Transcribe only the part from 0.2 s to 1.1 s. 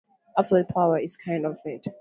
Absolute power